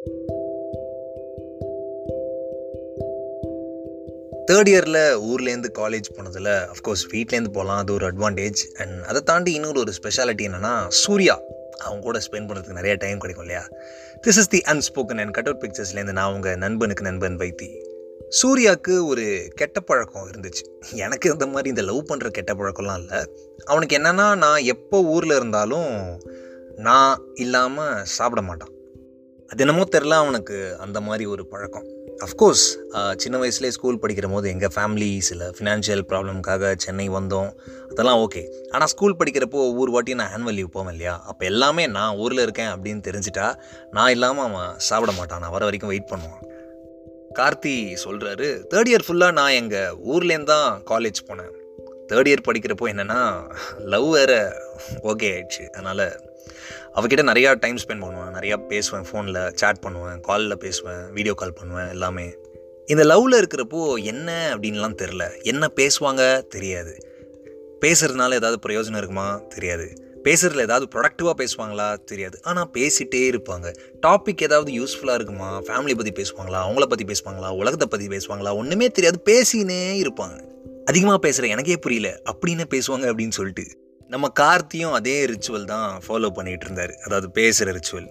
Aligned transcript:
Third 0.00 0.12
இயரில் 4.52 5.02
ஊர்லேருந்து 5.30 5.68
college 5.78 6.10
போனதில் 6.16 6.66
அஃப்கோர்ஸ் 6.66 7.04
வீட்லேருந்து 7.12 7.48
போகலாம் 7.52 7.78
அது 7.78 7.92
ஒரு 7.92 8.06
அட்வான்டேஜ் 8.06 8.60
அண்ட் 8.74 9.02
அதை 9.06 9.20
தாண்டி 9.20 9.52
இன்னொரு 9.52 9.80
ஒரு 9.80 9.92
ஸ்பெஷாலிட்டி 10.02 10.50
என்னென்னா 10.50 10.88
சூர்யா. 10.88 11.40
அவங்க 11.78 12.02
கூட 12.02 12.18
ஸ்பெண்ட் 12.18 12.48
பண்ணுறதுக்கு 12.48 12.72
நிறைய 12.72 12.94
டைம் 12.94 13.18
கிடைக்கும் 13.18 13.46
இல்லையா? 13.46 13.68
This 14.22 14.38
is 14.38 14.48
the 14.48 14.58
unspoken 14.58 15.18
and 15.18 15.32
cut 15.32 15.48
out 15.48 15.62
பிக்சர்ஸ்லேருந்து 15.62 16.12
நான் 16.12 16.32
உங்கள் 16.32 16.56
நண்பனுக்கு 16.56 17.02
நண்பன் 17.02 17.36
வைத்தி. 17.36 17.70
சூர்யாவுக்கு 18.42 19.06
ஒரு 19.06 19.50
கெட்ட 19.54 19.80
பழக்கம் 19.80 20.30
இருந்துச்சு. 20.30 20.94
எனக்கு 20.94 21.30
இந்த 21.30 21.46
மாதிரி 21.46 21.68
இந்த 21.68 21.82
லவ் 21.82 22.06
பண்ணுற 22.08 22.28
கெட்ட 22.28 22.54
பழக்கம்லாம் 22.54 22.98
இல்லை. 22.98 23.34
அவனுக்கு 23.64 23.98
என்னென்னா 23.98 24.36
நான் 24.36 24.62
எப்போ 24.62 25.02
ஊரில் 25.02 25.36
இருந்தாலும் 25.36 26.20
நான் 26.76 27.22
இல்லாமல் 27.34 28.04
சாப்பிட 28.04 28.42
மாட்டான். 28.42 28.78
அது 29.52 29.62
என்னமோ 29.64 29.84
தெரில 29.94 30.16
அவனுக்கு 30.22 30.56
அந்த 30.84 30.98
மாதிரி 31.06 31.24
ஒரு 31.34 31.42
பழக்கம். 31.52 31.86
அஃப்கோர்ஸ் 32.24 32.64
சின்ன 33.22 33.36
வயசுலேயே 33.42 33.74
ஸ்கூல் 33.76 33.98
படிக்கிற 34.02 34.26
போது 34.32 34.46
எங்கள் 34.52 34.72
ஃபேமிலி 34.74 35.08
சில 35.28 35.48
ஃபினான்ஷியல் 35.56 36.02
ப்ராப்ளம்காக 36.10 36.72
சென்னை 36.84 37.06
வந்தோம். 37.16 37.50
அதெல்லாம் 37.90 38.20
ஓகே 38.24 38.42
ஆனால் 38.74 38.90
ஸ்கூல் 38.92 39.16
படிக்கிறப்போ 39.20 39.60
ஒவ்வொரு 39.70 39.92
வாட்டியும் 39.94 40.20
நான் 40.22 40.34
ஆனுவல் 40.36 40.56
லீவ் 40.58 40.74
போவேன் 40.76 40.94
இல்லையா? 40.96 41.14
அப்போ 41.30 41.42
எல்லாமே 41.52 41.86
நான் 41.96 42.18
ஊரில் 42.24 42.44
இருக்கேன் 42.46 42.72
அப்படின்னு 42.74 43.02
தெரிஞ்சிட்டா 43.08 43.46
நான் 43.98 44.12
இல்லாமல் 44.16 44.46
அவன் 44.48 44.78
சாப்பிட 44.88 45.14
மாட்டான். 45.18 45.42
நான் 45.44 45.54
வர 45.56 45.64
வரைக்கும் 45.68 45.92
வெயிட் 45.94 46.10
பண்ணுவான். 46.12 46.44
கார்த்தி 47.38 47.74
சொல்கிறாரு 48.04 48.48
தேர்ட் 48.70 48.92
இயர் 48.92 49.06
ஃபுல்லாக 49.06 49.38
நான் 49.40 49.56
எங்கள் 49.62 49.96
ஊர்லேருந்து 50.12 50.52
தான் 50.54 50.70
காலேஜ் 50.92 51.20
போனேன். 51.28 51.52
தேர்ட் 52.12 52.30
இயர் 52.30 52.46
படிக்கிறப்போ 52.46 52.86
என்னென்னா 52.92 53.20
லவ் 53.94 54.08
வேறு 54.16 54.38
ஓகே 55.10 55.28
ஆயிடுச்சு. 55.34 55.64
அதனால் 55.76 56.06
அவகிட்ட 56.94 57.22
நிறையா 57.22 57.56
டைம் 57.60 57.76
ஸ்பெண்ட் 57.76 58.00
பண்ணுவேன். 58.00 58.34
நிறையா 58.34 58.66
பேசுவேன் 58.66 59.06
ஃபோனில் 59.12 59.54
சேட் 59.54 59.80
பண்ணுவேன் 59.80 60.20
காலில் 60.20 60.58
பேசுவேன் 60.58 61.12
வீடியோ 61.12 61.34
கால் 61.34 61.52
பண்ணுவேன் 61.52 61.88
எல்லாமே. 61.88 62.34
இந்த 62.86 63.04
லவ்வில் 63.04 63.44
இருக்கிறப்போ 63.44 64.02
என்ன 64.02 64.56
அப்படின்லாம் 64.56 64.96
தெரில 65.02 65.42
என்ன 65.42 65.70
பேசுவாங்க? 65.76 66.46
தெரியாது. 66.46 66.98
பேசுகிறதுனால 67.80 68.32
ஏதாவது 68.32 68.58
பிரயோஜனம் 68.68 68.96
இருக்குமா? 68.96 69.42
தெரியாது. 69.48 70.08
பேசுகிறதுல 70.24 70.58
ஏதாவது 70.58 70.86
ப்ரொடக்டிவாக 70.94 71.44
பேசுவாங்களா? 71.44 72.04
தெரியாது. 72.04 72.40
ஆனால் 72.42 72.70
பேசிகிட்டே 72.72 73.14
இருப்பாங்க. 73.14 73.74
டாபிக் 74.06 74.42
ஏதாவது 74.42 74.72
யூஸ்ஃபுல்லாக 74.72 75.14
இருக்குமா? 75.14 75.60
ஃபேமிலி 75.60 75.96
பற்றி 75.96 76.22
பேசுவாங்களா? 76.22 76.56
அவங்கள 76.56 76.86
பற்றி 76.86 77.04
பேசுவாங்களா? 77.04 77.50
உலகத்தை 77.50 77.88
பற்றி 77.88 78.06
பேசுவாங்களா? 78.06 78.54
ஒன்றுமே 78.54 78.90
தெரியாது. 78.90 79.22
பேசினே 79.24 80.06
இருப்பாங்க. 80.06 80.48
அதிகமாக 80.84 81.18
பேசுகிற 81.18 81.48
எனக்கே 81.48 81.76
புரியல. 81.76 82.20
அப்படின்னு 82.24 82.64
பேசுவாங்க 82.70 83.06
அப்படின்னு 83.10 83.30
சொல்லிட்டு. 83.30 83.79
நம்ம 84.12 84.26
கார்த்தியும் 84.40 84.94
அதே 84.98 85.16
ரிச்சுவல் 85.32 85.64
தான் 85.64 85.90
ஃபாலோ 86.04 86.28
பண்ணிகிட்டு 86.36 86.66
இருந்தார். 86.66 86.92
அதாவது 87.04 87.30
பேசுகிற 87.36 87.74
ரிச்சுவல் 87.76 88.08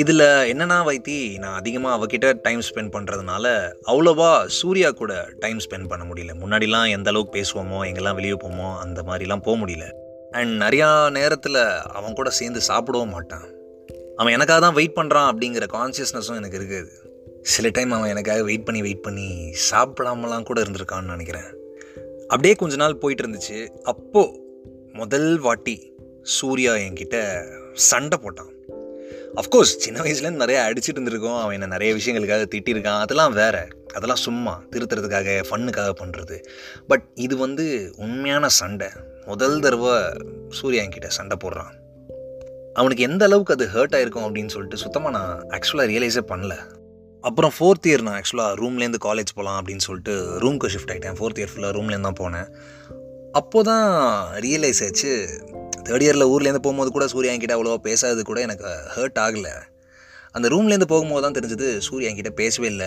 இதில் 0.00 0.24
என்னென்னா 0.50 0.76
வைத்தி 0.88 1.16
நான் 1.42 1.56
அதிகமாக 1.60 1.94
அவகிட்ட 1.96 2.26
டைம் 2.46 2.62
ஸ்பெண்ட் 2.68 2.92
பண்ணுறதுனால 2.96 3.44
அவ்வளோவா 3.90 4.30
சூர்யா 4.58 4.90
கூட 5.00 5.12
டைம் 5.44 5.60
ஸ்பெண்ட் 5.64 5.90
பண்ண 5.92 6.04
முடியல. 6.10 6.32
முன்னாடிலாம் 6.42 6.88
எந்த 6.96 7.10
அளவுக்கு 7.12 7.36
பேசுவோமோ 7.38 7.78
எங்கெல்லாம் 7.88 8.18
வெளியே 8.20 8.36
போமோ 8.44 8.68
அந்த 8.84 9.02
மாதிரிலாம் 9.08 9.44
போக 9.46 9.56
முடியல. 9.62 9.86
அண்ட் 10.38 10.54
நிறையா 10.64 11.10
நேரத்தில் 11.18 11.60
அவன் 11.98 12.18
கூட 12.20 12.30
சேர்ந்து 12.40 12.60
சாப்பிடவும் 12.70 13.14
மாட்டான். 13.16 13.46
அவன் 14.16 14.34
எனக்காக 14.38 14.60
தான் 14.60 14.78
வெயிட் 14.80 14.98
பண்ணுறான் 14.98 15.30
அப்படிங்கிற 15.32 15.66
கான்சியஸ்னஸும் 15.78 16.40
எனக்கு 16.40 16.58
இருக்குது. 16.60 16.90
சில 17.54 17.68
டைம் 17.76 17.92
அவன் 17.96 18.12
எனக்காக 18.14 18.42
வெயிட் 18.50 18.66
பண்ணி 18.68 18.82
வெயிட் 18.88 19.06
பண்ணி 19.06 19.30
சாப்பிடாமலாம் 19.70 20.50
கூட 20.50 20.60
இருந்திருக்கான்னு 20.64 21.14
நினைக்கிறேன். 21.14 21.48
அப்படியே 22.32 22.54
கொஞ்ச 22.62 22.76
நாள் 22.76 23.00
போயிட்டு 23.02 23.24
இருந்துச்சு. 23.24 23.58
அப்போது 23.92 24.46
முதல் 24.98 25.38
வாட்டி 25.38 25.92
சூர்யா 26.22 26.72
என்கிட்ட 26.72 27.44
சண்டை 27.72 28.18
போட்டான். 28.22 28.52
அஃப்கோர்ஸ் 29.34 29.76
சின்ன 29.84 30.00
வயசுலேருந்து 30.00 30.42
நிறைய 30.44 30.60
அடிச்சுட்டு 30.62 30.96
இருந்திருக்கோம். 30.96 31.40
அவன் 31.40 31.60
என்ன 31.60 31.66
நிறைய 31.66 31.94
விஷயங்களுக்காக 31.94 32.44
திட்டிருக்கான். 32.54 33.00
அதெல்லாம் 33.00 33.32
வேறு. 33.32 33.68
அதெல்லாம் 33.94 34.16
சும்மா 34.16 34.62
திருத்துறதுக்காக 34.70 35.42
ஃபன்னுக்காக 35.50 35.90
பண்ணுறது 36.00 36.44
பட் 36.86 37.04
இது 37.14 37.36
வந்து 37.36 37.92
உண்மையான 37.96 38.48
சண்டை. 38.48 38.88
முதல் 39.26 39.60
தடவை 39.60 40.02
சூர்யா 40.50 40.82
என்கிட்ட 40.82 41.06
சண்டை 41.06 41.36
போடுறான். 41.44 41.74
அவனுக்கு 42.74 43.02
எந்த 43.02 43.24
அளவுக்கு 43.24 43.54
அது 43.54 43.66
ஹர்ட் 43.66 44.00
ஆயிருக்கும் 44.00 44.26
அப்படின்னு 44.26 44.48
சொல்லிட்டு 44.48 44.76
சுத்தமாக 44.76 45.16
நான் 45.18 45.46
ஆக்சுவலாக 45.48 45.90
ரியலைஸே 45.94 46.20
பண்ணல. 46.28 46.54
அப்புறம் 47.20 47.52
ஃபோர்த் 47.58 47.86
இயர் 47.86 48.02
நான் 48.02 48.20
ஆக்சுவலாக 48.20 48.58
ரூம்லேருந்து 48.60 49.00
காலேஜ் 49.04 49.34
போகலாம் 49.34 49.64
அப்படின்னு 49.64 49.78
சொல்லிட்டு 49.78 50.38
ரூம்க்கு 50.40 50.70
ஷிஃப்ட் 50.74 50.90
ஆகிட்டேன் 50.90 51.16
ஃபோர்த் 51.18 51.38
இயர் 51.38 51.52
ஃபுல்லாக 51.54 51.76
ரூம்லேருந்து 51.78 52.10
தான் 52.10 52.20
போனேன். 52.20 52.48
அப்போ 53.32 53.62
தான் 53.62 53.92
ரியலைஸ் 54.34 54.84
ஆச்சு 54.84 55.40
தேர்ட் 55.84 56.02
இயரில் 56.02 56.28
ஊர்லேருந்து 56.28 56.54
போகும்போது 56.54 56.90
கூட 56.90 57.06
சூர்யா 57.06 57.32
என்கிட்ட 57.32 57.56
அவ்வளோவா 57.56 57.76
பேசாதது 57.82 58.22
கூட 58.22 58.40
எனக்கு 58.40 58.64
ஹர்ட் 58.96 59.18
ஆகலை. 59.18 59.52
அந்த 60.30 60.48
ரூம்லேருந்து 60.48 60.84
போகும்போது 60.84 61.32
தான் 61.32 61.42
தெரிஞ்சது 61.42 61.78
சூர்யா 61.78 62.10
என்கிட்ட 62.10 62.30
பேசவே 62.30 62.68
இல்லை. 62.68 62.86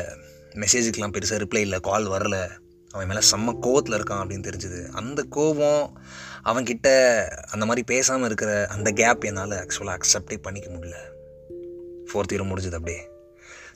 மெசேஜுக்கெலாம் 0.55 1.11
பெருசாக 1.11 1.43
ரிப்ளை 1.43 1.57
இல்லை 1.57 1.79
கால் 1.79 2.07
வரல. 2.07 2.49
அவன் 2.91 3.07
மேலே 3.07 3.19
செம்ம 3.19 3.55
கோவத்தில் 3.61 3.93
இருக்கான் 3.93 4.23
அப்படின்னு 4.23 4.51
தெரிஞ்சுது. 4.51 4.87
அந்த 4.87 5.23
கோபம் 5.29 5.99
அவன்கிட்ட 6.43 6.87
அந்த 7.27 7.65
மாதிரி 7.65 7.83
பேசாமல் 7.83 8.25
இருக்கிற 8.25 8.67
அந்த 8.67 8.91
கேப் 8.91 9.23
என்னால் 9.23 9.49
ஆக்சுவலாக 9.49 9.97
அக்செப்டே 9.97 10.37
பண்ணிக்க 10.41 10.69
முடியல. 10.69 10.95
ஃபோர்த் 12.11 12.33
இயர் 12.33 12.51
முடிஞ்சது 12.51 12.73
அப்படியே. 12.73 13.09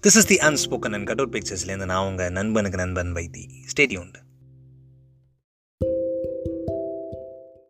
This 0.03 0.17
is 0.19 0.25
the 0.25 0.35
unspoken 0.35 0.93
and 0.93 1.05
cut 1.05 1.19
out 1.19 1.35
பிக்சர்ஸ்லேருந்து 1.35 1.85
நான் 1.85 2.05
உங்கள் 2.05 2.31
நண்பனுக்கு 2.31 2.77
நண்பன் 2.77 3.13
வைத்தி. 3.13 3.45
ஸ்டேட்யூண்ட் 3.77 4.23